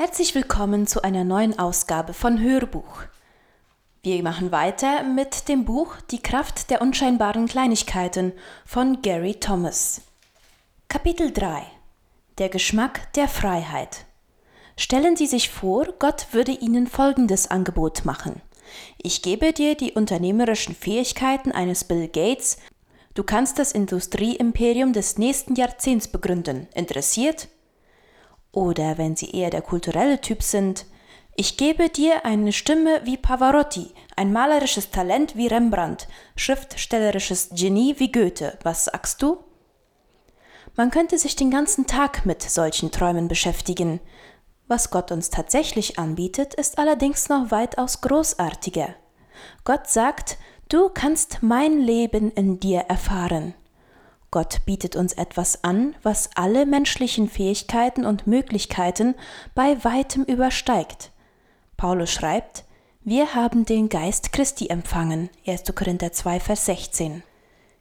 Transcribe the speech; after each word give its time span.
Herzlich 0.00 0.34
willkommen 0.34 0.86
zu 0.86 1.04
einer 1.04 1.24
neuen 1.24 1.58
Ausgabe 1.58 2.14
von 2.14 2.40
Hörbuch. 2.40 3.02
Wir 4.02 4.22
machen 4.22 4.50
weiter 4.50 5.02
mit 5.02 5.46
dem 5.46 5.66
Buch 5.66 5.96
Die 6.10 6.22
Kraft 6.22 6.70
der 6.70 6.80
unscheinbaren 6.80 7.46
Kleinigkeiten 7.46 8.32
von 8.64 9.02
Gary 9.02 9.34
Thomas. 9.34 10.00
Kapitel 10.88 11.30
3 11.30 11.64
Der 12.38 12.48
Geschmack 12.48 13.12
der 13.12 13.28
Freiheit. 13.28 14.06
Stellen 14.74 15.16
Sie 15.16 15.26
sich 15.26 15.50
vor, 15.50 15.88
Gott 15.98 16.28
würde 16.32 16.52
Ihnen 16.52 16.86
folgendes 16.86 17.50
Angebot 17.50 18.06
machen. 18.06 18.40
Ich 18.96 19.20
gebe 19.20 19.52
dir 19.52 19.74
die 19.74 19.92
unternehmerischen 19.92 20.74
Fähigkeiten 20.74 21.52
eines 21.52 21.84
Bill 21.84 22.08
Gates. 22.08 22.56
Du 23.12 23.22
kannst 23.22 23.58
das 23.58 23.72
Industrieimperium 23.72 24.94
des 24.94 25.18
nächsten 25.18 25.56
Jahrzehnts 25.56 26.08
begründen. 26.08 26.68
Interessiert? 26.72 27.48
Oder 28.52 28.98
wenn 28.98 29.16
Sie 29.16 29.30
eher 29.30 29.50
der 29.50 29.62
kulturelle 29.62 30.20
Typ 30.20 30.42
sind, 30.42 30.86
ich 31.36 31.56
gebe 31.56 31.88
dir 31.88 32.24
eine 32.26 32.52
Stimme 32.52 33.00
wie 33.04 33.16
Pavarotti, 33.16 33.94
ein 34.16 34.32
malerisches 34.32 34.90
Talent 34.90 35.36
wie 35.36 35.46
Rembrandt, 35.46 36.08
schriftstellerisches 36.36 37.50
Genie 37.52 37.94
wie 37.98 38.12
Goethe. 38.12 38.58
Was 38.62 38.86
sagst 38.86 39.22
du? 39.22 39.38
Man 40.76 40.90
könnte 40.90 41.18
sich 41.18 41.36
den 41.36 41.50
ganzen 41.50 41.86
Tag 41.86 42.26
mit 42.26 42.42
solchen 42.42 42.90
Träumen 42.90 43.28
beschäftigen. 43.28 44.00
Was 44.68 44.90
Gott 44.90 45.10
uns 45.12 45.30
tatsächlich 45.30 45.98
anbietet, 45.98 46.54
ist 46.54 46.78
allerdings 46.78 47.28
noch 47.28 47.50
weitaus 47.50 48.00
großartiger. 48.02 48.94
Gott 49.64 49.88
sagt, 49.88 50.38
du 50.68 50.88
kannst 50.88 51.38
mein 51.42 51.80
Leben 51.80 52.30
in 52.32 52.60
dir 52.60 52.80
erfahren. 52.80 53.54
Gott 54.30 54.60
bietet 54.64 54.94
uns 54.94 55.12
etwas 55.14 55.64
an, 55.64 55.96
was 56.02 56.30
alle 56.36 56.64
menschlichen 56.64 57.28
Fähigkeiten 57.28 58.06
und 58.06 58.26
Möglichkeiten 58.26 59.16
bei 59.54 59.82
weitem 59.84 60.22
übersteigt. 60.24 61.10
Paulus 61.76 62.12
schreibt, 62.12 62.64
wir 63.02 63.34
haben 63.34 63.64
den 63.64 63.88
Geist 63.88 64.32
Christi 64.32 64.68
empfangen. 64.68 65.30
1. 65.46 65.74
Korinther 65.74 66.12
2, 66.12 66.38
Vers 66.38 66.66
16. 66.66 67.22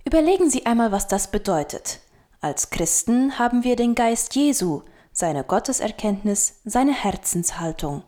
Überlegen 0.06 0.50
Sie 0.50 0.66
einmal, 0.66 0.92
was 0.92 1.08
das 1.08 1.30
bedeutet. 1.30 2.00
Als 2.42 2.70
Christen 2.70 3.38
haben 3.38 3.64
wir 3.64 3.76
den 3.76 3.96
Geist 3.96 4.34
Jesu, 4.36 4.82
seine 5.12 5.44
Gotteserkenntnis, 5.44 6.62
seine 6.64 6.94
Herzenshaltung. 6.94 8.04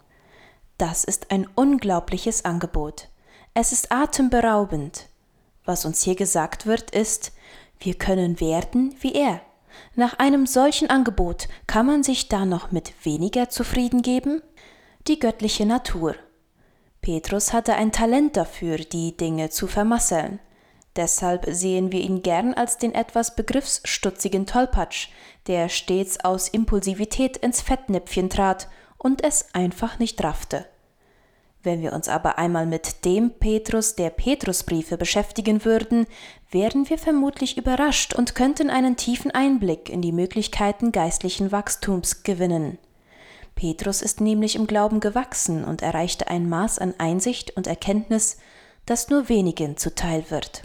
Das 0.77 1.03
ist 1.03 1.29
ein 1.29 1.47
unglaubliches 1.53 2.45
Angebot. 2.45 3.09
Es 3.53 3.71
ist 3.71 3.91
atemberaubend. 3.91 5.09
Was 5.65 5.85
uns 5.85 6.01
hier 6.01 6.15
gesagt 6.15 6.65
wird, 6.65 6.89
ist, 6.91 7.33
wir 7.81 7.95
können 7.95 8.39
werden 8.39 8.95
wie 9.01 9.13
er. 9.13 9.41
Nach 9.95 10.19
einem 10.19 10.45
solchen 10.45 10.89
Angebot 10.89 11.47
kann 11.67 11.85
man 11.85 12.03
sich 12.03 12.29
da 12.29 12.45
noch 12.45 12.71
mit 12.71 12.93
weniger 13.03 13.49
zufrieden 13.49 14.01
geben? 14.01 14.41
Die 15.07 15.19
göttliche 15.19 15.65
Natur. 15.65 16.15
Petrus 17.01 17.51
hatte 17.51 17.75
ein 17.75 17.91
Talent 17.91 18.37
dafür, 18.37 18.77
die 18.77 19.17
Dinge 19.17 19.49
zu 19.49 19.67
vermasseln. 19.67 20.39
Deshalb 20.95 21.45
sehen 21.49 21.91
wir 21.91 22.01
ihn 22.01 22.21
gern 22.21 22.53
als 22.53 22.77
den 22.77 22.93
etwas 22.93 23.35
begriffsstutzigen 23.35 24.45
Tollpatsch, 24.45 25.07
der 25.47 25.69
stets 25.69 26.19
aus 26.23 26.49
Impulsivität 26.49 27.37
ins 27.37 27.61
Fettnäpfchen 27.61 28.29
trat 28.29 28.67
und 28.97 29.23
es 29.23 29.53
einfach 29.55 29.99
nicht 29.99 30.23
raffte. 30.23 30.65
Wenn 31.63 31.81
wir 31.81 31.93
uns 31.93 32.09
aber 32.09 32.39
einmal 32.39 32.65
mit 32.65 33.05
dem 33.05 33.31
Petrus 33.31 33.95
der 33.95 34.09
Petrusbriefe 34.09 34.97
beschäftigen 34.97 35.63
würden, 35.63 36.07
wären 36.49 36.89
wir 36.89 36.97
vermutlich 36.97 37.57
überrascht 37.57 38.15
und 38.15 38.33
könnten 38.33 38.71
einen 38.71 38.97
tiefen 38.97 39.29
Einblick 39.29 39.89
in 39.89 40.01
die 40.01 40.11
Möglichkeiten 40.11 40.91
geistlichen 40.91 41.51
Wachstums 41.51 42.23
gewinnen. 42.23 42.79
Petrus 43.53 44.01
ist 44.01 44.21
nämlich 44.21 44.55
im 44.55 44.65
Glauben 44.65 44.99
gewachsen 45.01 45.63
und 45.63 45.83
erreichte 45.83 46.27
ein 46.29 46.49
Maß 46.49 46.79
an 46.79 46.95
Einsicht 46.97 47.55
und 47.55 47.67
Erkenntnis, 47.67 48.37
das 48.87 49.09
nur 49.09 49.29
wenigen 49.29 49.77
zuteil 49.77 50.25
wird. 50.29 50.63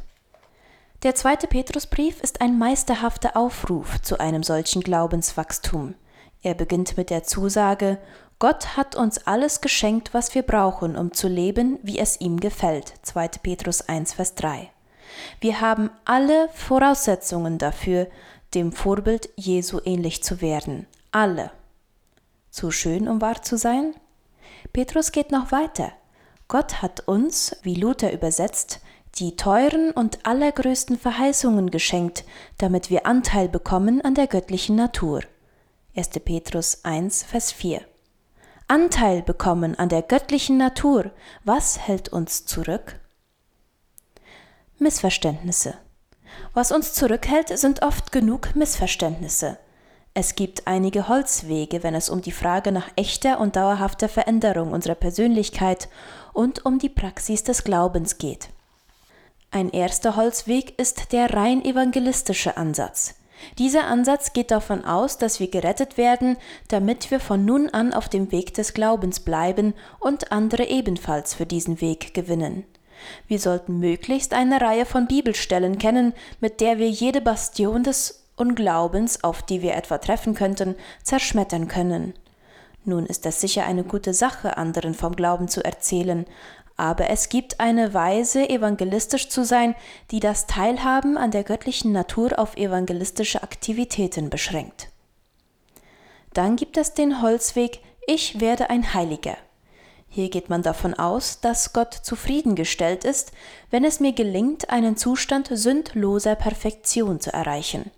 Der 1.02 1.14
zweite 1.14 1.46
Petrusbrief 1.46 2.22
ist 2.22 2.40
ein 2.40 2.58
meisterhafter 2.58 3.36
Aufruf 3.36 4.00
zu 4.00 4.18
einem 4.18 4.42
solchen 4.42 4.80
Glaubenswachstum. 4.80 5.94
Er 6.42 6.54
beginnt 6.54 6.96
mit 6.96 7.10
der 7.10 7.22
Zusage, 7.22 7.98
Gott 8.38 8.76
hat 8.76 8.97
uns 8.97 9.26
alles 9.26 9.62
geschenkt, 9.62 10.12
was 10.12 10.34
wir 10.34 10.42
brauchen, 10.42 10.94
um 10.97 11.12
zu 11.12 11.26
leben, 11.26 11.78
wie 11.82 11.98
es 11.98 12.20
ihm 12.20 12.38
gefällt. 12.38 12.92
2. 13.02 13.28
Petrus 13.42 13.88
1, 13.88 14.12
Vers 14.12 14.34
3. 14.34 14.70
Wir 15.41 15.62
haben 15.62 15.91
alle 16.04 16.50
Voraussetzungen 16.52 17.56
dafür, 17.56 18.08
dem 18.54 18.72
Vorbild 18.72 19.30
Jesu 19.36 19.80
ähnlich 19.84 20.22
zu 20.22 20.42
werden. 20.42 20.86
Alle. 21.12 21.50
Zu 22.50 22.70
schön, 22.70 23.08
um 23.08 23.22
wahr 23.22 23.42
zu 23.42 23.56
sein? 23.56 23.94
Petrus 24.74 25.12
geht 25.12 25.32
noch 25.32 25.50
weiter. 25.50 25.92
Gott 26.47 26.82
hat 26.82 27.08
uns, 27.08 27.56
wie 27.62 27.74
Luther 27.74 28.12
übersetzt, 28.12 28.80
die 29.14 29.34
teuren 29.36 29.92
und 29.92 30.26
allergrößten 30.26 30.98
Verheißungen 30.98 31.70
geschenkt, 31.70 32.24
damit 32.58 32.91
wir 32.91 33.06
Anteil 33.06 33.48
bekommen 33.48 34.03
an 34.03 34.14
der 34.14 34.26
göttlichen 34.26 34.76
Natur. 34.76 35.22
1. 35.97 36.10
Petrus 36.22 36.84
1, 36.84 37.22
Vers 37.22 37.50
4. 37.53 37.80
Anteil 38.69 39.22
bekommen 39.22 39.78
an 39.78 39.88
der 39.88 40.03
göttlichen 40.03 40.56
Natur, 40.56 41.12
was 41.44 41.78
hält 41.78 42.09
uns 42.09 42.47
zurück? 42.47 42.99
Missverständnisse. 44.78 45.75
Was 46.53 46.72
uns 46.72 46.93
zurückhält, 46.93 47.56
sind 47.56 47.82
oft 47.82 48.10
genug 48.10 48.56
Missverständnisse. 48.56 49.59
Es 50.15 50.34
gibt 50.34 50.66
einige 50.66 51.09
Holzwege, 51.09 51.84
wenn 51.84 51.94
es 51.94 52.09
um 52.09 52.22
die 52.22 52.32
Frage 52.32 52.72
nach 52.72 52.88
echter 52.97 53.38
und 53.38 53.54
dauerhafter 53.54 54.09
Veränderung 54.09 54.72
unserer 54.72 54.94
Persönlichkeit 54.97 55.88
und 56.33 56.65
um 56.65 56.81
die 56.81 56.88
Praxis 56.88 57.44
des 57.44 57.62
Glaubens 57.62 58.19
geht. 58.19 58.48
Ein 59.53 59.71
erster 59.71 60.16
Holzweg 60.16 60.77
ist 60.78 61.12
der 61.12 61.33
rein 61.34 61.65
evangelistische 61.65 62.56
Ansatz. 62.56 63.15
Dieser 63.58 63.86
Ansatz 63.86 64.32
geht 64.32 64.50
davon 64.50 64.84
aus, 64.84 65.19
dass 65.19 65.41
wir 65.41 65.48
gerettet 65.48 65.97
werden, 65.97 66.36
damit 66.69 67.10
wir 67.10 67.20
von 67.20 67.44
nun 67.44 67.69
an 67.70 67.92
auf 67.92 68.08
dem 68.08 68.32
Weg 68.32 68.54
des 68.54 68.74
Glaubens 68.74 69.20
bleiben 69.20 69.74
und 69.98 70.32
andere 70.32 70.64
ebenfalls 70.64 71.34
für 71.34 71.47
diesen 71.47 71.80
Weg 71.80 72.14
gewinnen. 72.14 72.64
Wir 73.28 73.38
sollten 73.38 73.78
möglichst 73.78 74.32
eine 74.32 74.60
Reihe 74.60 74.86
von 74.86 75.06
Bibelstellen 75.06 75.78
kennen, 75.78 76.12
mit 76.41 76.60
der 76.60 76.78
wir 76.78 76.88
jede 76.88 77.20
Bastion 77.20 77.82
des 77.82 78.24
Unglaubens, 78.36 79.24
auf 79.24 79.42
die 79.42 79.62
wir 79.62 79.74
etwa 79.74 79.98
treffen 79.98 80.34
könnten, 80.34 80.74
zerschmettern 81.03 81.68
können. 81.68 82.14
Nun 82.84 83.06
ist 83.06 83.26
es 83.26 83.41
sicher 83.41 83.64
eine 83.66 83.82
gute 83.82 84.14
Sache, 84.14 84.56
anderen 84.56 84.94
vom 84.94 85.16
Glauben 85.16 85.48
zu 85.48 85.64
erzählen, 85.64 86.24
aber 86.76 87.10
es 87.10 87.28
gibt 87.28 87.60
eine 87.60 87.94
Weise, 87.94 88.48
evangelistisch 88.48 89.28
zu 89.28 89.44
sein, 89.44 89.75
die 90.10 90.20
das 90.20 90.47
Teilhaben 90.47 91.16
an 91.16 91.31
der 91.31 91.44
göttlichen 91.44 91.92
Natur 91.92 92.38
auf 92.38 92.56
evangelistische 92.56 93.42
Aktivitäten 93.42 94.31
beschränkt. 94.31 94.88
Dann 96.34 96.56
gibt 96.56 96.76
es 96.76 96.92
den 96.92 97.22
Holzweg 97.22 97.81
Ich 98.06 98.41
werde 98.41 98.69
ein 98.69 98.92
Heiliger. 98.92 99.36
Hier 100.09 100.31
geht 100.31 100.48
man 100.48 100.62
davon 100.62 100.94
aus, 100.94 101.41
dass 101.41 101.72
Gott 101.72 101.92
zufriedengestellt 101.92 103.04
ist, 103.04 103.32
wenn 103.70 103.84
es 103.84 104.00
mir 104.00 104.12
gelingt, 104.12 104.70
einen 104.70 104.97
Zustand 104.97 105.48
sündloser 105.50 106.34
Perfektion 106.36 107.20
zu 107.20 107.32
erreichen. 107.32 107.91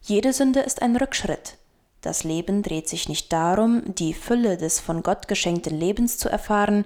Jede 0.00 0.32
Sünde 0.32 0.60
ist 0.60 0.82
ein 0.82 0.96
Rückschritt, 0.96 1.57
das 2.00 2.22
Leben 2.22 2.62
dreht 2.62 2.88
sich 2.88 3.08
nicht 3.08 3.32
darum, 3.32 3.82
die 3.94 4.14
Fülle 4.14 4.56
des 4.56 4.78
von 4.78 5.02
Gott 5.02 5.26
geschenkten 5.26 5.78
Lebens 5.78 6.16
zu 6.18 6.28
erfahren, 6.28 6.84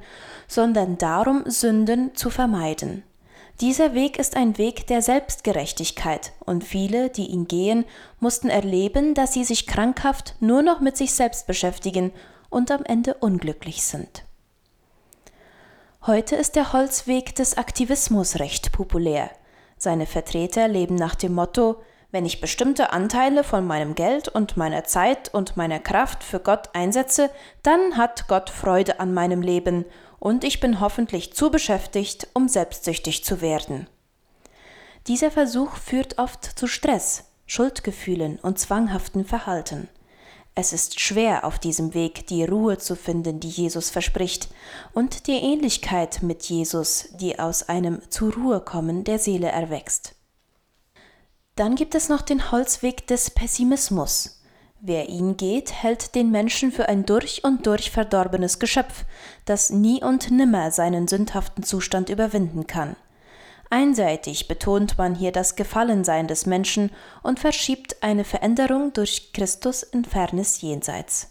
sondern 0.48 0.96
darum, 0.98 1.44
Sünden 1.46 2.14
zu 2.14 2.30
vermeiden. 2.30 3.02
Dieser 3.60 3.94
Weg 3.94 4.18
ist 4.18 4.36
ein 4.36 4.56
Weg 4.58 4.86
der 4.86 5.02
Selbstgerechtigkeit, 5.02 6.32
und 6.40 6.64
viele, 6.64 7.10
die 7.10 7.26
ihn 7.26 7.46
gehen, 7.46 7.84
mussten 8.18 8.48
erleben, 8.48 9.14
dass 9.14 9.34
sie 9.34 9.44
sich 9.44 9.66
krankhaft 9.66 10.34
nur 10.40 10.62
noch 10.62 10.80
mit 10.80 10.96
sich 10.96 11.12
selbst 11.12 11.46
beschäftigen 11.46 12.12
und 12.48 12.70
am 12.70 12.82
Ende 12.84 13.14
unglücklich 13.14 13.84
sind. 13.84 14.24
Heute 16.06 16.34
ist 16.34 16.56
der 16.56 16.72
Holzweg 16.72 17.36
des 17.36 17.56
Aktivismus 17.56 18.40
recht 18.40 18.72
populär. 18.72 19.30
Seine 19.78 20.06
Vertreter 20.06 20.66
leben 20.66 20.96
nach 20.96 21.14
dem 21.14 21.34
Motto 21.34 21.76
wenn 22.12 22.26
ich 22.26 22.42
bestimmte 22.42 22.92
Anteile 22.92 23.42
von 23.42 23.66
meinem 23.66 23.94
Geld 23.94 24.28
und 24.28 24.58
meiner 24.58 24.84
Zeit 24.84 25.32
und 25.32 25.56
meiner 25.56 25.80
Kraft 25.80 26.22
für 26.22 26.40
Gott 26.40 26.68
einsetze, 26.74 27.30
dann 27.62 27.96
hat 27.96 28.28
Gott 28.28 28.50
Freude 28.50 29.00
an 29.00 29.14
meinem 29.14 29.40
Leben 29.40 29.86
und 30.20 30.44
ich 30.44 30.60
bin 30.60 30.78
hoffentlich 30.78 31.32
zu 31.32 31.50
beschäftigt, 31.50 32.28
um 32.34 32.48
selbstsüchtig 32.48 33.24
zu 33.24 33.40
werden. 33.40 33.88
Dieser 35.08 35.30
Versuch 35.30 35.76
führt 35.76 36.18
oft 36.18 36.44
zu 36.44 36.68
Stress, 36.68 37.24
Schuldgefühlen 37.46 38.38
und 38.40 38.58
zwanghaften 38.58 39.24
Verhalten. 39.24 39.88
Es 40.54 40.74
ist 40.74 41.00
schwer 41.00 41.44
auf 41.44 41.58
diesem 41.58 41.94
Weg 41.94 42.26
die 42.26 42.44
Ruhe 42.44 42.76
zu 42.76 42.94
finden, 42.94 43.40
die 43.40 43.48
Jesus 43.48 43.88
verspricht, 43.88 44.50
und 44.92 45.26
die 45.26 45.32
Ähnlichkeit 45.32 46.22
mit 46.22 46.44
Jesus, 46.44 47.08
die 47.14 47.38
aus 47.38 47.70
einem 47.70 48.02
zur 48.10 48.34
Ruhe 48.34 48.60
kommen 48.60 49.02
der 49.02 49.18
Seele 49.18 49.48
erwächst. 49.48 50.14
Dann 51.56 51.74
gibt 51.74 51.94
es 51.94 52.08
noch 52.08 52.22
den 52.22 52.50
Holzweg 52.50 53.06
des 53.06 53.30
Pessimismus. 53.30 54.42
Wer 54.80 55.08
ihn 55.08 55.36
geht, 55.36 55.72
hält 55.82 56.14
den 56.14 56.30
Menschen 56.30 56.72
für 56.72 56.88
ein 56.88 57.04
durch 57.04 57.44
und 57.44 57.66
durch 57.66 57.90
verdorbenes 57.90 58.58
Geschöpf, 58.58 59.04
das 59.44 59.70
nie 59.70 60.02
und 60.02 60.30
nimmer 60.30 60.70
seinen 60.70 61.06
sündhaften 61.06 61.62
Zustand 61.62 62.08
überwinden 62.08 62.66
kann. 62.66 62.96
Einseitig 63.70 64.48
betont 64.48 64.98
man 64.98 65.14
hier 65.14 65.30
das 65.30 65.54
Gefallensein 65.54 66.26
des 66.26 66.46
Menschen 66.46 66.90
und 67.22 67.38
verschiebt 67.38 68.02
eine 68.02 68.24
Veränderung 68.24 68.92
durch 68.92 69.32
Christus 69.32 69.82
in 69.82 70.04
fernes 70.04 70.60
Jenseits. 70.60 71.30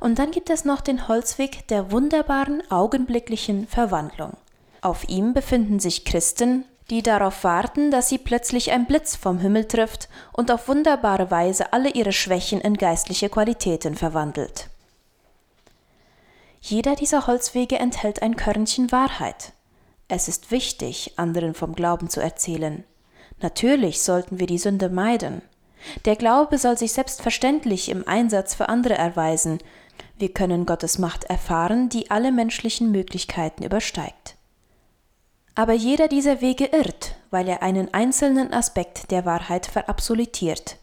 Und 0.00 0.18
dann 0.18 0.30
gibt 0.30 0.48
es 0.48 0.64
noch 0.64 0.80
den 0.80 1.08
Holzweg 1.08 1.66
der 1.68 1.90
wunderbaren 1.90 2.62
augenblicklichen 2.70 3.66
Verwandlung. 3.66 4.36
Auf 4.80 5.08
ihm 5.08 5.34
befinden 5.34 5.80
sich 5.80 6.04
Christen, 6.04 6.66
die 6.90 7.02
darauf 7.02 7.44
warten, 7.44 7.90
dass 7.90 8.08
sie 8.08 8.18
plötzlich 8.18 8.70
ein 8.72 8.86
Blitz 8.86 9.16
vom 9.16 9.38
Himmel 9.38 9.66
trifft 9.66 10.08
und 10.32 10.50
auf 10.50 10.68
wunderbare 10.68 11.30
Weise 11.30 11.72
alle 11.72 11.90
ihre 11.90 12.12
Schwächen 12.12 12.60
in 12.60 12.76
geistliche 12.76 13.28
Qualitäten 13.28 13.94
verwandelt. 13.94 14.68
Jeder 16.60 16.94
dieser 16.96 17.26
Holzwege 17.26 17.78
enthält 17.78 18.22
ein 18.22 18.36
Körnchen 18.36 18.90
Wahrheit. 18.92 19.52
Es 20.08 20.28
ist 20.28 20.50
wichtig, 20.50 21.12
anderen 21.16 21.54
vom 21.54 21.74
Glauben 21.74 22.08
zu 22.08 22.20
erzählen. 22.20 22.84
Natürlich 23.40 24.02
sollten 24.02 24.38
wir 24.38 24.46
die 24.46 24.58
Sünde 24.58 24.88
meiden. 24.88 25.42
Der 26.04 26.16
Glaube 26.16 26.58
soll 26.58 26.78
sich 26.78 26.92
selbstverständlich 26.92 27.90
im 27.90 28.06
Einsatz 28.06 28.54
für 28.54 28.68
andere 28.68 28.94
erweisen. 28.94 29.58
Wir 30.18 30.32
können 30.32 30.66
Gottes 30.66 30.98
Macht 30.98 31.24
erfahren, 31.24 31.88
die 31.88 32.10
alle 32.10 32.32
menschlichen 32.32 32.90
Möglichkeiten 32.90 33.64
übersteigt. 33.64 34.33
Aber 35.54 35.72
jeder 35.72 36.08
dieser 36.08 36.40
Wege 36.40 36.66
irrt, 36.66 37.14
weil 37.30 37.48
er 37.48 37.62
einen 37.62 37.92
einzelnen 37.94 38.52
Aspekt 38.52 39.10
der 39.10 39.24
Wahrheit 39.24 39.66
verabsolutiert. 39.66 40.78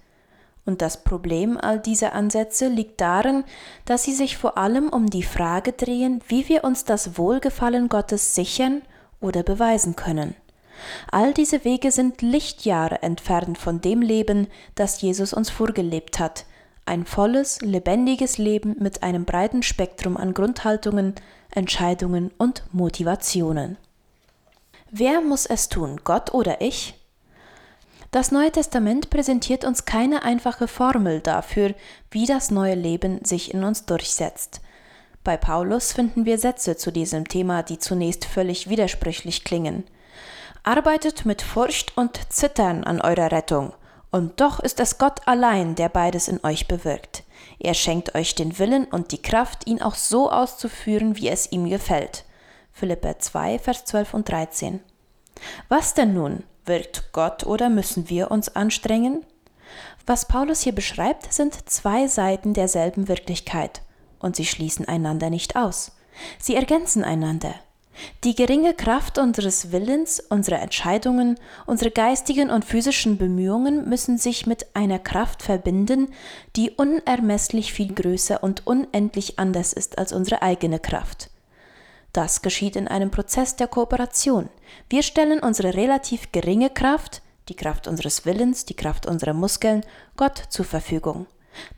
Und 0.66 0.82
das 0.82 1.04
Problem 1.04 1.58
all 1.58 1.80
dieser 1.80 2.14
Ansätze 2.14 2.68
liegt 2.68 3.02
darin, 3.02 3.44
dass 3.86 4.04
sie 4.04 4.14
sich 4.14 4.38
vor 4.38 4.58
allem 4.58 4.90
um 4.90 5.10
die 5.10 5.24
Frage 5.24 5.74
drehen, 5.74 6.22
wie 6.28 6.48
wir 6.48 6.64
uns 6.64 6.86
das 6.86 7.18
Wohlgefallen 7.18 7.90
Gottes 7.90 8.36
sichern 8.36 8.82
oder 9.20 9.44
beweisen 9.44 9.96
können. 9.96 10.36
All 11.12 11.34
diese 11.34 11.66
Wege 11.66 11.92
sind 11.92 12.22
Lichtjahre 12.22 13.02
entfernt 13.02 13.58
von 13.58 13.82
dem 13.82 14.02
Leben, 14.02 14.48
das 14.76 15.02
Jesus 15.02 15.34
uns 15.34 15.50
vorgelebt 15.50 16.20
hat, 16.20 16.46
ein 16.86 17.06
volles, 17.06 17.62
lebendiges 17.62 18.38
Leben 18.38 18.76
mit 18.80 19.04
einem 19.04 19.26
breiten 19.26 19.64
Spektrum 19.64 20.18
an 20.18 20.34
Grundhaltungen, 20.34 21.16
Entscheidungen 21.52 22.32
und 22.38 22.64
Motivationen. 22.72 23.78
Wer 24.94 25.22
muss 25.22 25.46
es 25.46 25.70
tun, 25.70 26.02
Gott 26.04 26.34
oder 26.34 26.60
ich? 26.60 26.96
Das 28.12 28.30
Neue 28.30 28.52
Testament 28.52 29.10
präsentiert 29.10 29.64
uns 29.64 29.86
keine 29.86 30.24
einfache 30.24 30.68
Formel 30.68 31.22
dafür, 31.22 31.74
wie 32.10 32.26
das 32.26 32.52
neue 32.52 32.76
Leben 32.76 33.24
sich 33.24 33.54
in 33.54 33.64
uns 33.64 33.86
durchsetzt. 33.86 34.60
Bei 35.24 35.38
Paulus 35.38 35.94
finden 35.94 36.26
wir 36.26 36.38
Sätze 36.38 36.76
zu 36.76 36.92
diesem 36.92 37.26
Thema, 37.26 37.64
die 37.64 37.80
zunächst 37.80 38.26
völlig 38.26 38.70
widersprüchlich 38.70 39.46
klingen. 39.46 39.86
Arbeitet 40.64 41.26
mit 41.26 41.42
Furcht 41.42 41.98
und 41.98 42.20
Zittern 42.30 42.84
an 42.84 43.00
eurer 43.00 43.32
Rettung, 43.32 43.72
und 44.12 44.42
doch 44.42 44.60
ist 44.60 44.82
es 44.82 44.98
Gott 44.98 45.26
allein, 45.26 45.76
der 45.76 45.88
beides 45.88 46.28
in 46.28 46.44
euch 46.44 46.68
bewirkt. 46.68 47.24
Er 47.60 47.76
schenkt 47.76 48.14
euch 48.14 48.36
den 48.36 48.60
Willen 48.60 48.84
und 48.84 49.14
die 49.14 49.22
Kraft, 49.22 49.68
ihn 49.68 49.82
auch 49.82 49.96
so 49.96 50.30
auszuführen, 50.30 51.16
wie 51.16 51.30
es 51.30 51.50
ihm 51.50 51.70
gefällt. 51.70 52.26
Philipper 52.74 53.20
2, 53.20 53.60
Vers 53.60 53.86
12 53.86 54.14
und 54.14 54.30
13. 54.30 54.80
Was 55.70 55.94
denn 55.94 56.14
nun? 56.14 56.44
Wirkt 56.66 57.12
Gott 57.14 57.46
oder 57.46 57.70
müssen 57.70 58.10
wir 58.10 58.32
uns 58.32 58.56
anstrengen? 58.56 59.26
Was 60.06 60.28
Paulus 60.28 60.62
hier 60.62 60.76
beschreibt, 60.76 61.32
sind 61.34 61.70
zwei 61.70 62.08
Seiten 62.08 62.54
derselben 62.54 63.08
Wirklichkeit, 63.08 63.82
und 64.20 64.36
sie 64.36 64.46
schließen 64.46 64.88
einander 64.88 65.30
nicht 65.30 65.56
aus. 65.56 65.94
Sie 66.40 66.56
ergänzen 66.56 67.04
einander. 67.04 67.56
Die 68.24 68.36
geringe 68.36 68.74
Kraft 68.74 69.18
unseres 69.18 69.72
Willens, 69.72 70.20
unserer 70.20 70.62
Entscheidungen, 70.62 71.38
unsere 71.66 71.92
geistigen 71.92 72.50
und 72.50 72.66
physischen 72.66 73.18
Bemühungen 73.18 73.88
müssen 73.88 74.18
sich 74.18 74.46
mit 74.48 74.76
einer 74.76 75.00
Kraft 75.00 75.44
verbinden, 75.44 76.08
die 76.56 76.72
unermesslich 76.72 77.74
viel 77.74 77.94
größer 77.94 78.44
und 78.44 78.66
unendlich 78.66 79.40
anders 79.40 79.74
ist 79.74 79.98
als 79.98 80.14
unsere 80.14 80.42
eigene 80.42 80.80
Kraft. 80.80 81.31
Das 82.14 82.42
geschieht 82.42 82.76
in 82.76 82.88
einem 82.88 83.12
Prozess 83.12 83.56
der 83.56 83.68
Kooperation. 83.68 84.50
Wir 84.90 85.04
stellen 85.04 85.40
unsere 85.40 85.74
relativ 85.74 86.32
geringe 86.32 86.70
Kraft, 86.70 87.22
die 87.48 87.56
Kraft 87.56 87.88
unseres 87.88 88.26
Willens, 88.26 88.66
die 88.66 88.76
Kraft 88.76 89.06
unserer 89.06 89.34
Muskeln, 89.34 89.86
Gott 90.18 90.38
zur 90.50 90.66
Verfügung. 90.66 91.28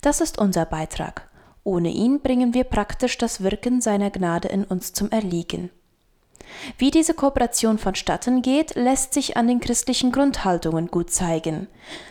Das 0.01 0.21
ist 0.21 0.39
unser 0.39 0.65
Beitrag. 0.65 1.29
Ohne 1.63 1.89
ihn 1.89 2.19
bringen 2.21 2.53
wir 2.53 2.63
praktisch 2.63 3.17
das 3.17 3.41
Wirken 3.41 3.79
seiner 3.79 4.09
Gnade 4.09 4.49
in 4.49 4.63
uns 4.65 4.93
zum 4.93 5.11
Erliegen. 5.11 5.69
Wie 6.77 6.91
diese 6.91 7.13
Kooperation 7.13 7.77
vonstatten 7.77 8.41
geht, 8.41 8.75
lässt 8.75 9.13
sich 9.13 9.37
an 9.37 9.47
den 9.47 9.59
christlichen 9.59 10.11
Grundhaltungen 10.11 10.87
gut 10.87 11.11
zeigen. 11.11 11.67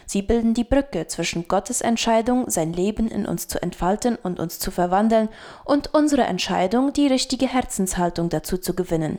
Sie 0.06 0.22
bilden 0.22 0.54
die 0.54 0.64
Brücke 0.64 1.06
zwischen 1.06 1.48
Gottes 1.48 1.80
Entscheidung, 1.80 2.48
sein 2.50 2.72
Leben 2.72 3.08
in 3.08 3.26
uns 3.26 3.48
zu 3.48 3.62
entfalten 3.62 4.16
und 4.16 4.38
uns 4.38 4.58
zu 4.58 4.70
verwandeln, 4.70 5.28
und 5.64 5.94
unserer 5.94 6.28
Entscheidung, 6.28 6.92
die 6.92 7.06
richtige 7.06 7.46
Herzenshaltung 7.46 8.28
dazu 8.28 8.58
zu 8.58 8.74
gewinnen. 8.74 9.18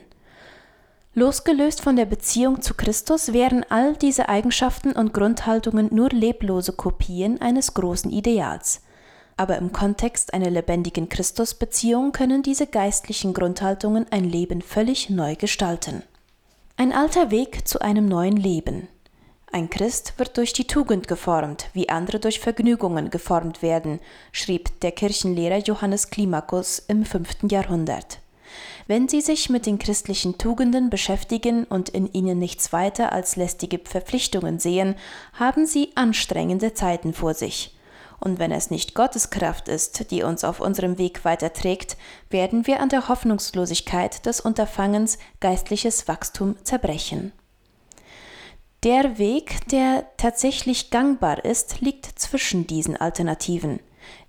Losgelöst 1.14 1.80
von 1.80 1.96
der 1.96 2.06
Beziehung 2.06 2.60
zu 2.60 2.74
Christus 2.74 3.32
wären 3.32 3.64
all 3.68 3.94
diese 3.94 4.28
Eigenschaften 4.28 4.92
und 4.92 5.14
Grundhaltungen 5.14 5.88
nur 5.94 6.10
leblose 6.10 6.72
Kopien 6.72 7.40
eines 7.40 7.74
großen 7.74 8.10
Ideals 8.10 8.82
aber 9.36 9.58
im 9.58 9.72
Kontext 9.72 10.34
einer 10.34 10.50
lebendigen 10.50 11.08
Christusbeziehung 11.08 12.12
können 12.12 12.42
diese 12.42 12.66
geistlichen 12.66 13.34
Grundhaltungen 13.34 14.06
ein 14.10 14.24
Leben 14.24 14.62
völlig 14.62 15.10
neu 15.10 15.36
gestalten. 15.36 16.02
Ein 16.76 16.92
alter 16.92 17.30
Weg 17.30 17.66
zu 17.68 17.80
einem 17.80 18.06
neuen 18.06 18.36
Leben. 18.36 18.88
Ein 19.52 19.70
Christ 19.70 20.14
wird 20.16 20.36
durch 20.36 20.52
die 20.52 20.66
Tugend 20.66 21.06
geformt, 21.06 21.70
wie 21.72 21.88
andere 21.88 22.18
durch 22.18 22.40
Vergnügungen 22.40 23.10
geformt 23.10 23.62
werden, 23.62 24.00
schrieb 24.32 24.80
der 24.80 24.90
Kirchenlehrer 24.90 25.58
Johannes 25.58 26.10
Klimakus 26.10 26.80
im 26.80 27.04
5. 27.04 27.44
Jahrhundert. 27.50 28.18
Wenn 28.86 29.08
Sie 29.08 29.20
sich 29.20 29.48
mit 29.48 29.66
den 29.66 29.78
christlichen 29.78 30.38
Tugenden 30.38 30.90
beschäftigen 30.90 31.64
und 31.64 31.88
in 31.88 32.12
ihnen 32.12 32.38
nichts 32.38 32.72
weiter 32.72 33.12
als 33.12 33.36
lästige 33.36 33.78
Verpflichtungen 33.78 34.58
sehen, 34.58 34.96
haben 35.32 35.66
Sie 35.66 35.92
anstrengende 35.94 36.74
Zeiten 36.74 37.14
vor 37.14 37.34
sich. 37.34 37.74
Und 38.20 38.38
wenn 38.38 38.52
es 38.52 38.70
nicht 38.70 38.94
Gottes 38.94 39.30
Kraft 39.30 39.68
ist, 39.68 40.10
die 40.10 40.22
uns 40.22 40.44
auf 40.44 40.60
unserem 40.60 40.98
Weg 40.98 41.24
weiterträgt, 41.24 41.96
werden 42.30 42.66
wir 42.66 42.80
an 42.80 42.88
der 42.88 43.08
Hoffnungslosigkeit 43.08 44.24
des 44.26 44.40
Unterfangens 44.40 45.18
geistliches 45.40 46.08
Wachstum 46.08 46.56
zerbrechen. 46.64 47.32
Der 48.82 49.18
Weg, 49.18 49.66
der 49.68 50.04
tatsächlich 50.18 50.90
gangbar 50.90 51.44
ist, 51.44 51.80
liegt 51.80 52.06
zwischen 52.18 52.66
diesen 52.66 52.96
Alternativen. 52.96 53.80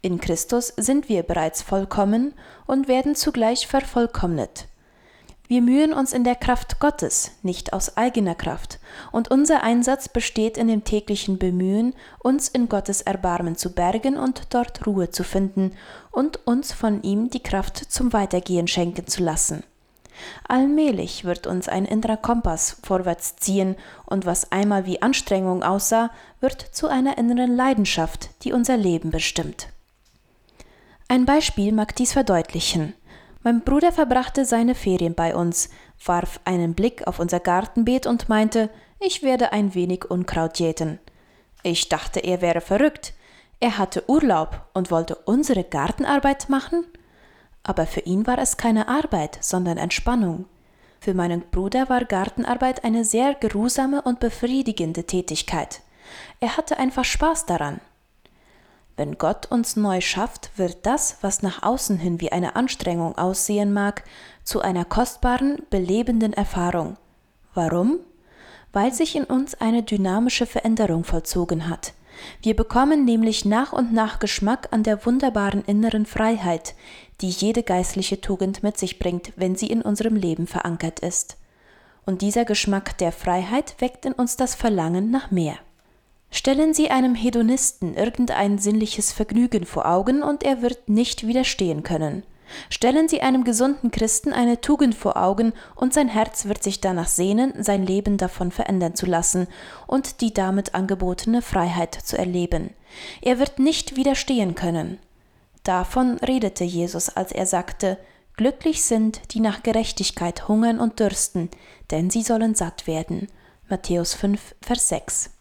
In 0.01 0.20
Christus 0.20 0.68
sind 0.77 1.10
wir 1.10 1.24
bereits 1.24 1.62
vollkommen 1.62 2.34
und 2.65 2.88
werden 2.88 3.15
zugleich 3.15 3.68
vervollkommnet. 3.68 4.68
Wir 5.48 5.62
mühen 5.62 5.94
uns 5.94 6.12
in 6.12 6.24
der 6.24 6.36
Kraft 6.36 6.80
Gottes, 6.80 7.32
nicht 7.44 7.72
aus 7.72 7.98
eigener 7.98 8.34
Kraft, 8.34 8.80
und 9.12 9.30
unser 9.30 9.62
Einsatz 9.62 10.10
besteht 10.10 10.58
in 10.58 10.68
dem 10.68 10.84
täglichen 10.84 11.38
Bemühen, 11.38 11.94
uns 12.20 12.48
in 12.48 12.68
Gottes 12.68 13.04
Erbarmen 13.04 13.56
zu 13.56 13.74
bergen 13.74 14.18
und 14.18 14.54
dort 14.56 14.88
Ruhe 14.88 15.12
zu 15.12 15.24
finden 15.24 15.74
und 16.12 16.48
uns 16.48 16.74
von 16.74 17.04
ihm 17.04 17.30
die 17.30 17.44
Kraft 17.44 17.78
zum 17.78 18.12
Weitergehen 18.12 18.68
schenken 18.68 19.06
zu 19.06 19.24
lassen. 19.24 19.64
Allmählich 20.48 21.25
wird 21.25 21.46
uns 21.46 21.68
ein 21.68 21.86
innerer 21.86 22.18
Kompass 22.18 22.78
vorwärts 22.82 23.36
ziehen, 23.36 23.75
und 24.06 24.25
was 24.25 24.52
einmal 24.52 24.88
wie 24.88 25.02
Anstrengung 25.02 25.62
aussah, 25.62 26.10
wird 26.40 26.62
zu 26.62 26.88
einer 26.88 27.20
inneren 27.20 27.56
Leidenschaft, 27.56 28.30
die 28.44 28.54
unser 28.54 28.78
Leben 28.78 29.12
bestimmt. 29.12 29.68
Ein 31.08 31.25
Beispiel 31.25 31.72
mag 31.72 31.96
dies 31.96 32.14
verdeutlichen. 32.14 32.96
Mein 33.46 33.62
Bruder 33.62 33.92
verbrachte 33.92 34.44
seine 34.44 34.74
Ferien 34.74 35.14
bei 35.14 35.36
uns, 35.36 35.70
warf 36.04 36.40
einen 36.46 36.74
Blick 36.74 37.06
auf 37.06 37.20
unser 37.20 37.40
Gartenbeet 37.40 38.08
und 38.08 38.28
meinte, 38.28 38.72
ich 39.00 39.22
werde 39.22 39.52
ein 39.54 39.75
wenig 39.75 40.10
Unkraut 40.10 40.58
jäten. 40.58 40.98
Ich 41.62 41.88
dachte, 41.88 42.22
er 42.22 42.42
wäre 42.42 42.60
verrückt. 42.60 43.14
Er 43.60 43.78
hatte 43.78 44.10
Urlaub 44.10 44.62
und 44.74 44.90
wollte 44.90 45.14
unsere 45.25 45.64
Gartenarbeit 45.64 46.50
machen? 46.50 46.86
Aber 47.62 47.86
für 47.86 48.00
ihn 48.00 48.25
war 48.25 48.40
es 48.40 48.58
keine 48.58 48.88
Arbeit, 48.88 49.38
sondern 49.42 49.78
Entspannung. 49.78 50.46
Für 51.00 51.14
meinen 51.14 51.42
Bruder 51.42 51.88
war 51.88 52.04
Gartenarbeit 52.04 52.84
eine 52.84 53.06
sehr 53.06 53.36
geruhsame 53.36 54.02
und 54.02 54.20
befriedigende 54.20 55.04
Tätigkeit. 55.04 55.82
Er 56.40 56.58
hatte 56.58 56.80
einfach 56.80 57.06
Spaß 57.06 57.46
daran. 57.46 57.80
Wenn 58.98 59.18
Gott 59.18 59.52
uns 59.52 59.75
neu 59.75 60.00
schafft, 60.00 60.52
wird 60.56 60.86
das, 60.86 61.18
was 61.22 61.42
nach 61.42 61.64
außen 61.64 61.98
hin 61.98 62.22
wie 62.22 62.32
eine 62.32 62.56
Anstrengung 62.56 63.18
aussehen 63.18 63.74
mag, 63.74 64.04
zu 64.44 64.62
einer 64.62 64.86
kostbaren, 64.86 65.58
belebenden 65.70 66.32
Erfahrung. 66.32 66.98
Warum? 67.54 68.00
Weil 68.72 68.94
sich 68.94 69.16
in 69.16 69.25
uns 69.25 69.56
eine 69.56 69.84
dynamische 69.84 70.46
Veränderung 70.46 71.04
vollzogen 71.04 71.70
hat. 71.70 71.94
Wir 72.42 72.56
bekommen 72.56 73.04
nämlich 73.04 73.44
nach 73.44 73.74
und 73.74 73.92
nach 73.92 74.20
Geschmack 74.20 74.70
an 74.72 74.84
der 74.84 75.06
wunderbaren 75.06 75.66
inneren 75.66 76.06
Freiheit, 76.06 76.75
die 77.20 77.30
jede 77.30 77.64
geistliche 77.64 78.22
Tugend 78.22 78.64
mit 78.64 78.78
sich 78.78 79.00
bringt, 79.00 79.34
wenn 79.36 79.56
sie 79.56 79.68
in 79.68 79.82
unserem 79.82 80.16
Leben 80.16 80.48
verankert 80.48 81.02
ist. 81.02 81.38
Und 82.06 82.22
dieser 82.22 82.46
Geschmack 82.46 82.98
der 83.00 83.12
Freiheit 83.12 83.75
weckt 83.80 84.06
in 84.06 84.14
uns 84.14 84.38
das 84.38 84.56
Verlangen 84.56 85.12
nach 85.12 85.32
mehr. 85.32 85.58
Stellen 86.32 86.74
Sie 86.74 86.91
einem 86.91 87.15
Hedonisten 87.15 87.96
irgendein 87.96 88.58
sinnliches 88.58 89.12
Vergnügen 89.12 89.65
vor 89.65 89.86
Augen 89.86 90.22
und 90.24 90.44
er 90.44 90.62
wird 90.62 90.89
nicht 90.89 91.25
widerstehen 91.25 91.84
können. 91.84 92.24
Stellen 92.70 93.08
Sie 93.08 93.22
einem 93.22 93.44
gesunden 93.44 93.91
Christen 93.91 94.34
eine 94.34 94.62
Tugend 94.62 94.96
vor 94.96 95.17
Augen 95.17 95.53
und 95.75 95.94
sein 95.94 96.08
Herz 96.08 96.46
wird 96.46 96.62
sich 96.63 96.82
danach 96.82 97.08
sehnen, 97.08 97.63
sein 97.63 97.86
Leben 97.86 98.17
davon 98.17 98.51
verändern 98.51 98.96
zu 98.96 99.05
lassen 99.05 99.48
und 99.88 100.22
die 100.22 100.34
damit 100.34 100.75
angebotene 100.75 101.41
Freiheit 101.41 101.96
zu 101.96 102.17
erleben. 102.17 102.72
Er 103.22 103.39
wird 103.39 103.60
nicht 103.60 103.96
widerstehen 103.96 104.55
können. 104.55 105.00
Davon 105.63 106.17
redete 106.20 106.63
Jesus, 106.63 107.10
als 107.10 107.32
er 107.32 107.46
sagte, 107.46 107.98
Glücklich 108.38 108.84
sind, 108.84 109.34
die 109.34 109.39
nach 109.39 109.63
Gerechtigkeit 109.63 110.50
hungern 110.50 110.79
und 110.82 111.00
dürsten, 111.00 111.50
denn 111.89 112.10
sie 112.10 112.22
sollen 112.22 112.53
satt 112.53 112.86
werden. 112.86 113.29
Matthäus 113.70 114.13
5, 114.13 114.55
Vers 114.62 114.89
6. 114.89 115.35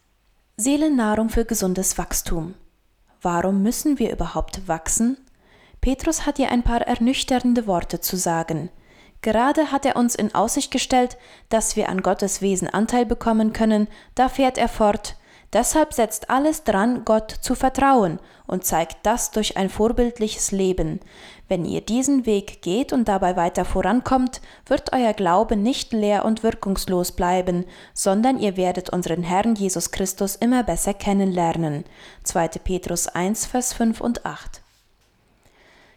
Seelennahrung 0.57 1.31
für 1.31 1.45
gesundes 1.45 1.99
Wachstum. 1.99 2.55
Warum 3.21 3.65
müssen 3.65 3.99
wir 3.99 4.13
überhaupt 4.13 4.69
wachsen? 4.69 5.17
Petrus 5.81 6.27
hat 6.27 6.39
ihr 6.39 6.49
ein 6.49 6.63
paar 6.63 6.81
ernüchternde 6.81 7.67
Worte 7.67 8.01
zu 8.01 8.17
sagen. 8.17 8.71
Gerade 9.21 9.73
hat 9.73 9.85
er 9.85 9.97
uns 9.97 10.15
in 10.15 10.33
Aussicht 10.33 10.71
gestellt, 10.71 11.17
dass 11.49 11.75
wir 11.75 11.89
an 11.89 12.03
Gottes 12.03 12.41
Wesen 12.41 12.69
Anteil 12.69 13.05
bekommen 13.05 13.53
können, 13.53 13.89
da 14.15 14.29
fährt 14.29 14.57
er 14.57 14.69
fort, 14.69 15.17
deshalb 15.53 15.93
setzt 15.93 16.31
alles 16.31 16.63
dran, 16.63 17.05
Gott 17.05 17.33
zu 17.33 17.57
vertrauen 17.57 18.21
und 18.47 18.65
zeigt 18.65 18.99
das 19.03 19.33
durch 19.33 19.57
ein 19.57 19.69
vorbildliches 19.69 20.53
Leben. 20.53 21.01
Wenn 21.47 21.67
ihr 21.67 21.83
diesen 21.83 22.25
Weg 22.25 22.63
geht 22.63 22.93
und 22.93 23.07
dabei 23.07 23.37
weiter 23.37 23.67
vorankommt, 23.67 24.41
wird 24.67 24.93
euer 24.95 25.13
Glaube 25.13 25.57
nicht 25.57 25.93
leer 25.93 26.25
und 26.25 26.43
wirkungslos 26.43 27.13
bleiben, 27.13 27.67
sondern 27.93 28.39
ihr 28.39 28.57
werdet 28.57 28.91
unseren 28.91 29.23
Herrn 29.23 29.55
Jesus 29.55 29.91
Christus 29.91 30.37
immer 30.37 30.63
besser 30.63 30.95
kennenlernen. 30.95 31.85
2. 32.23 32.49
Petrus 32.65 33.09
1, 33.09 33.45
Vers 33.45 33.75
5 33.75 34.01
und 34.01 34.25
8. 34.25 34.63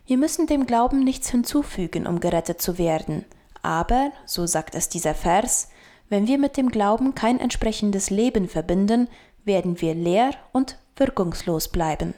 Wir 0.06 0.18
müssen 0.18 0.48
dem 0.48 0.66
Glauben 0.66 1.04
nichts 1.04 1.30
hinzufügen, 1.30 2.08
um 2.08 2.20
gerettet 2.20 2.62
zu 2.62 2.78
werden. 2.78 3.24
Aber, 3.62 4.12
so 4.26 4.46
sagt 4.48 4.76
es 4.76 4.90
dieser 4.90 5.14
Vers, 5.14 5.70
wenn 6.10 6.28
wir 6.28 6.38
mit 6.38 6.58
dem 6.58 6.70
Glauben 6.70 7.16
kein 7.16 7.40
entsprechendes 7.40 8.10
Leben 8.10 8.48
verbinden, 8.48 9.10
werden 9.44 9.82
wir 9.82 9.94
leer 9.94 10.32
und 10.52 10.78
wirkungslos 10.96 11.70
bleiben. 11.70 12.14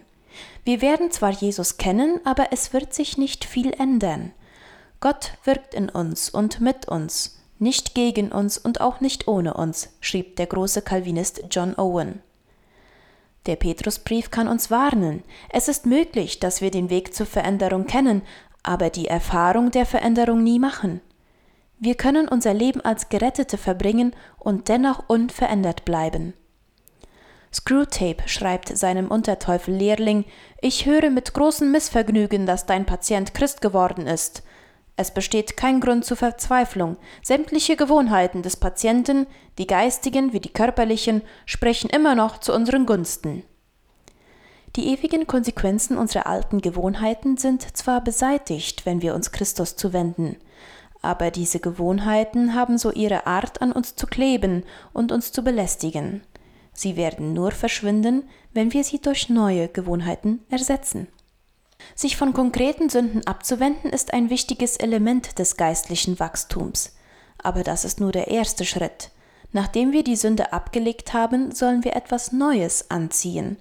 Wir 0.66 0.82
werden 0.82 1.12
zwar 1.12 1.32
Jesus 1.32 1.78
kennen, 1.78 2.20
aber 2.24 2.48
es 2.52 2.74
wird 2.74 2.94
sich 2.94 3.18
nicht 3.18 3.46
viel 3.46 3.72
ändern. 3.74 4.32
Gott 5.00 5.34
wirkt 5.44 5.74
in 5.74 5.90
uns 5.90 6.30
und 6.30 6.60
mit 6.60 6.88
uns, 6.88 7.42
nicht 7.58 7.96
gegen 7.96 8.32
uns 8.32 8.58
und 8.58 8.82
auch 8.82 9.00
nicht 9.00 9.28
ohne 9.28 9.54
uns, 9.54 9.90
schrieb 10.02 10.36
der 10.36 10.48
große 10.48 10.82
Calvinist 10.82 11.44
John 11.50 11.78
Owen. 11.78 12.22
Der 13.46 13.56
Petrusbrief 13.56 14.32
kann 14.32 14.48
uns 14.48 14.70
warnen. 14.70 15.24
Es 15.50 15.68
ist 15.68 15.86
möglich, 15.86 16.40
dass 16.40 16.62
wir 16.62 16.72
den 16.72 16.90
Weg 16.90 17.16
zur 17.16 17.26
Veränderung 17.26 17.86
kennen, 17.86 18.22
aber 18.64 18.90
die 18.90 19.08
Erfahrung 19.08 19.72
der 19.72 19.86
Veränderung 19.86 20.44
nie 20.44 20.60
machen. 20.60 21.02
Wir 21.80 21.96
können 21.96 22.28
unser 22.28 22.54
Leben 22.54 22.82
als 22.82 23.08
Gerettete 23.08 23.58
verbringen 23.58 24.14
und 24.38 24.68
dennoch 24.68 25.08
unverändert 25.08 25.86
bleiben. 25.86 26.34
Screwtape 27.54 28.28
schreibt 28.28 28.78
seinem 28.78 29.10
Unterteufel-Lehrling: 29.10 30.26
Ich 30.62 30.86
höre 30.86 31.10
mit 31.10 31.34
großem 31.34 31.72
Missvergnügen, 31.72 32.46
dass 32.46 32.66
dein 32.66 32.86
Patient 32.86 33.34
Christ 33.34 33.62
geworden 33.62 34.08
ist. 34.08 34.44
Es 34.96 35.12
besteht 35.14 35.56
kein 35.56 35.80
Grund 35.80 36.04
zur 36.04 36.18
Verzweiflung. 36.18 36.98
Sämtliche 37.24 37.78
Gewohnheiten 37.78 38.42
des 38.42 38.58
Patienten, 38.58 39.28
die 39.58 39.66
geistigen 39.66 40.34
wie 40.34 40.42
die 40.42 40.52
körperlichen, 40.52 41.22
sprechen 41.46 41.90
immer 41.90 42.16
noch 42.16 42.40
zu 42.40 42.54
unseren 42.54 42.86
Gunsten. 42.86 43.44
Die 44.76 44.90
ewigen 44.94 45.26
Konsequenzen 45.26 45.98
unserer 45.98 46.28
alten 46.28 46.62
Gewohnheiten 46.62 47.38
sind 47.38 47.78
zwar 47.78 48.04
beseitigt, 48.04 48.86
wenn 48.86 49.02
wir 49.02 49.16
uns 49.16 49.32
Christus 49.32 49.76
zuwenden, 49.76 50.36
aber 51.02 51.32
diese 51.32 51.60
Gewohnheiten 51.60 52.54
haben 52.54 52.78
so 52.78 52.92
ihre 52.92 53.26
Art, 53.26 53.62
an 53.62 53.72
uns 53.72 53.96
zu 53.96 54.06
kleben 54.06 54.64
und 54.94 55.12
uns 55.12 55.32
zu 55.32 55.44
belästigen. 55.44 56.22
Sie 56.80 56.96
werden 56.96 57.34
nur 57.34 57.52
verschwinden, 57.52 58.24
wenn 58.54 58.72
wir 58.72 58.86
sie 58.86 59.02
durch 59.02 59.28
neue 59.28 59.68
Gewohnheiten 59.68 60.46
ersetzen. 60.50 61.10
Sich 61.94 62.16
von 62.16 62.32
konkreten 62.32 62.88
Sünden 62.88 63.28
abzuwenden 63.28 63.92
ist 63.92 64.14
ein 64.14 64.30
wichtiges 64.30 64.78
Element 64.78 65.40
des 65.40 65.58
geistlichen 65.58 66.22
Wachstums. 66.22 66.96
Aber 67.38 67.64
das 67.64 67.84
ist 67.84 68.00
nur 68.00 68.14
der 68.14 68.30
erste 68.30 68.64
Schritt. 68.64 69.12
Nachdem 69.52 69.92
wir 69.92 70.06
die 70.06 70.16
Sünde 70.16 70.54
abgelegt 70.54 71.12
haben, 71.12 71.52
sollen 71.52 71.84
wir 71.84 71.98
etwas 71.98 72.32
Neues 72.32 72.90
anziehen. 72.90 73.58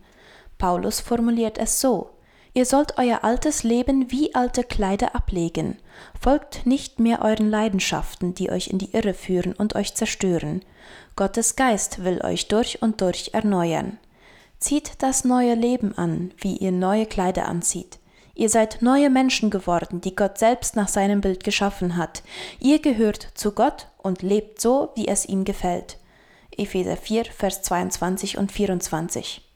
Paulus 0.57 1.01
formuliert 1.01 1.59
es 1.59 1.81
so 1.81 2.11
Ihr 2.59 2.67
sollt 2.67 2.99
euer 2.99 3.23
altes 3.23 3.62
Leben 3.62 4.11
wie 4.11 4.35
alte 4.35 4.65
Kleider 4.65 5.15
ablegen. 5.15 5.79
Folgt 6.21 6.67
nicht 6.67 6.99
mehr 6.99 7.23
euren 7.23 7.49
Leidenschaften, 7.49 8.35
die 8.35 8.50
euch 8.50 8.67
in 8.67 8.79
die 8.79 8.97
Irre 8.97 9.15
führen 9.15 9.53
und 9.53 9.77
euch 9.77 9.95
zerstören. 9.95 10.65
Gottes 11.15 11.55
Geist 11.55 12.03
will 12.03 12.21
euch 12.21 12.49
durch 12.49 12.83
und 12.83 13.00
durch 13.00 13.31
erneuern. 13.33 13.99
Zieht 14.59 15.00
das 15.05 15.25
neue 15.25 15.55
Leben 15.55 15.97
an, 15.97 16.33
wie 16.38 16.57
ihr 16.57 16.73
neue 16.73 17.07
Kleider 17.07 17.47
anzieht. 17.47 18.00
Ihr 18.35 18.49
seid 18.49 18.83
neue 18.83 19.09
Menschen 19.09 19.50
geworden, 19.50 20.00
die 20.00 20.17
Gott 20.17 20.38
selbst 20.38 20.75
nach 20.75 20.88
seinem 20.88 21.21
Bild 21.21 21.45
geschaffen 21.45 21.97
hat. 21.97 22.25
Ihr 22.59 22.81
gehört 22.81 23.29
zu 23.35 23.53
Gott 23.53 23.87
und 23.99 24.23
lebt 24.23 24.61
so, 24.61 24.91
wie 24.97 25.07
es 25.07 25.27
ihm 25.27 25.45
gefällt. 25.45 25.97
Epheser 26.57 26.97
4, 26.97 27.27
Vers 27.27 27.62
22 27.62 28.37
und 28.37 28.50
24. 28.50 29.49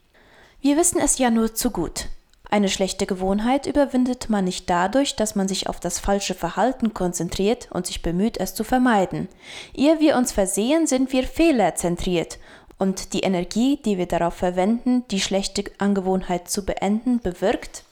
Wir 0.61 0.77
wissen 0.77 1.01
es 1.01 1.19
ja 1.19 1.33
nur 1.33 1.53
zu 1.53 1.73
gut. 1.73 2.07
Eine 2.53 2.69
schlechte 2.69 3.07
Gewohnheit 3.07 3.65
überwindet 3.65 4.29
man 4.29 4.45
nicht 4.45 4.69
dadurch, 4.69 5.17
dass 5.17 5.35
man 5.35 5.49
sich 5.49 5.71
auf 5.71 5.81
das 5.81 5.99
falsche 5.99 6.35
Verhalten 6.35 6.93
konzentriert 6.93 7.71
und 7.73 7.87
sich 7.87 8.03
bemüht, 8.03 8.37
es 8.37 8.55
zu 8.55 8.63
vermeiden. 8.63 9.29
Ehe 9.73 10.01
wir 10.01 10.19
uns 10.19 10.33
versehen, 10.33 10.87
sind 10.87 11.15
wir 11.15 11.23
fehlerzentriert 11.25 12.39
und 12.77 13.15
die 13.15 13.21
Energie, 13.21 13.81
die 13.83 13.97
wir 13.97 14.05
darauf 14.05 14.35
verwenden, 14.35 15.03
die 15.11 15.23
schlechte 15.23 15.65
Angewohnheit 15.79 16.51
zu 16.51 16.67
beenden, 16.67 17.21
bewirkt, 17.21 17.85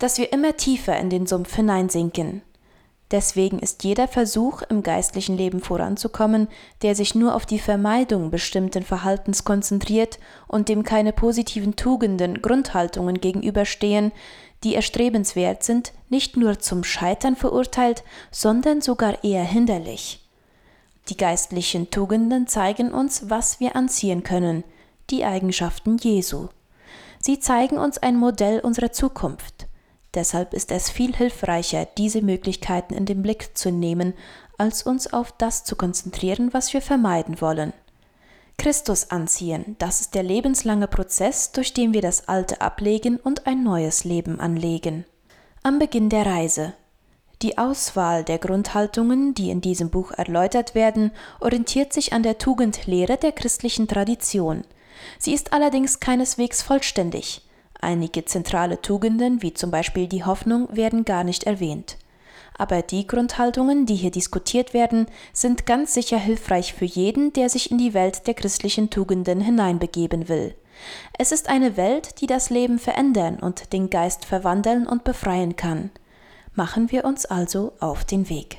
dass 0.00 0.18
wir 0.18 0.32
immer 0.32 0.56
tiefer 0.56 0.98
in 0.98 1.10
den 1.10 1.28
Sumpf 1.28 1.54
hineinsinken. 1.54 2.42
Deswegen 3.10 3.58
ist 3.58 3.84
jeder 3.84 4.06
Versuch, 4.06 4.60
im 4.68 4.82
geistlichen 4.82 5.36
Leben 5.36 5.60
voranzukommen, 5.60 6.48
der 6.82 6.94
sich 6.94 7.14
nur 7.14 7.34
auf 7.34 7.46
die 7.46 7.58
Vermeidung 7.58 8.30
bestimmten 8.30 8.82
Verhaltens 8.82 9.44
konzentriert 9.44 10.18
und 10.46 10.68
dem 10.68 10.82
keine 10.82 11.14
positiven 11.14 11.74
Tugenden, 11.74 12.42
Grundhaltungen 12.42 13.20
gegenüberstehen, 13.20 14.12
die 14.62 14.74
erstrebenswert 14.74 15.62
sind, 15.62 15.92
nicht 16.10 16.36
nur 16.36 16.58
zum 16.58 16.84
Scheitern 16.84 17.36
verurteilt, 17.36 18.02
sondern 18.30 18.82
sogar 18.82 19.24
eher 19.24 19.44
hinderlich. 19.44 20.20
Die 21.08 21.16
geistlichen 21.16 21.90
Tugenden 21.90 22.46
zeigen 22.46 22.92
uns, 22.92 23.30
was 23.30 23.60
wir 23.60 23.74
anziehen 23.74 24.22
können, 24.22 24.64
die 25.08 25.24
Eigenschaften 25.24 25.96
Jesu. 25.96 26.48
Sie 27.20 27.40
zeigen 27.40 27.78
uns 27.78 27.96
ein 27.96 28.16
Modell 28.16 28.60
unserer 28.60 28.92
Zukunft. 28.92 29.67
Deshalb 30.14 30.54
ist 30.54 30.70
es 30.72 30.90
viel 30.90 31.14
hilfreicher, 31.14 31.86
diese 31.96 32.22
Möglichkeiten 32.22 32.94
in 32.94 33.06
den 33.06 33.22
Blick 33.22 33.56
zu 33.56 33.70
nehmen, 33.70 34.14
als 34.56 34.82
uns 34.82 35.12
auf 35.12 35.32
das 35.32 35.64
zu 35.64 35.76
konzentrieren, 35.76 36.52
was 36.52 36.72
wir 36.72 36.82
vermeiden 36.82 37.40
wollen. 37.40 37.72
Christus 38.56 39.10
anziehen, 39.10 39.76
das 39.78 40.00
ist 40.00 40.14
der 40.14 40.24
lebenslange 40.24 40.88
Prozess, 40.88 41.52
durch 41.52 41.74
den 41.74 41.94
wir 41.94 42.02
das 42.02 42.26
Alte 42.26 42.60
ablegen 42.60 43.16
und 43.18 43.46
ein 43.46 43.62
neues 43.62 44.02
Leben 44.02 44.40
anlegen. 44.40 45.04
Am 45.62 45.78
Beginn 45.78 46.08
der 46.08 46.26
Reise. 46.26 46.74
Die 47.40 47.56
Auswahl 47.56 48.24
der 48.24 48.38
Grundhaltungen, 48.38 49.32
die 49.32 49.50
in 49.50 49.60
diesem 49.60 49.90
Buch 49.90 50.10
erläutert 50.10 50.74
werden, 50.74 51.12
orientiert 51.38 51.92
sich 51.92 52.12
an 52.12 52.24
der 52.24 52.38
Tugendlehre 52.38 53.16
der 53.16 53.30
christlichen 53.30 53.86
Tradition. 53.86 54.64
Sie 55.20 55.34
ist 55.34 55.52
allerdings 55.52 56.00
keineswegs 56.00 56.62
vollständig. 56.62 57.47
Einige 57.80 58.24
zentrale 58.24 58.82
Tugenden, 58.82 59.42
wie 59.42 59.54
zum 59.54 59.70
Beispiel 59.70 60.08
die 60.08 60.24
Hoffnung, 60.24 60.68
werden 60.74 61.04
gar 61.04 61.24
nicht 61.24 61.44
erwähnt. 61.44 61.96
Aber 62.56 62.82
die 62.82 63.06
Grundhaltungen, 63.06 63.86
die 63.86 63.94
hier 63.94 64.10
diskutiert 64.10 64.74
werden, 64.74 65.06
sind 65.32 65.64
ganz 65.64 65.94
sicher 65.94 66.18
hilfreich 66.18 66.74
für 66.74 66.84
jeden, 66.84 67.32
der 67.32 67.48
sich 67.48 67.70
in 67.70 67.78
die 67.78 67.94
Welt 67.94 68.26
der 68.26 68.34
christlichen 68.34 68.90
Tugenden 68.90 69.40
hineinbegeben 69.40 70.28
will. 70.28 70.56
Es 71.16 71.32
ist 71.32 71.48
eine 71.48 71.76
Welt, 71.76 72.20
die 72.20 72.26
das 72.26 72.50
Leben 72.50 72.78
verändern 72.78 73.38
und 73.38 73.72
den 73.72 73.90
Geist 73.90 74.24
verwandeln 74.24 74.86
und 74.86 75.04
befreien 75.04 75.54
kann. 75.54 75.90
Machen 76.54 76.90
wir 76.90 77.04
uns 77.04 77.26
also 77.26 77.72
auf 77.78 78.04
den 78.04 78.28
Weg. 78.28 78.58